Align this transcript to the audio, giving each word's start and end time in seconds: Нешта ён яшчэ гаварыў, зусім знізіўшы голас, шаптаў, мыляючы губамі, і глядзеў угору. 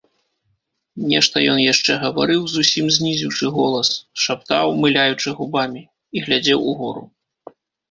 Нешта 1.11 1.35
ён 1.51 1.59
яшчэ 1.73 1.97
гаварыў, 2.03 2.41
зусім 2.53 2.85
знізіўшы 2.97 3.45
голас, 3.59 3.93
шаптаў, 4.25 4.75
мыляючы 4.81 5.29
губамі, 5.43 5.81
і 6.17 6.27
глядзеў 6.27 6.59
угору. 6.75 7.03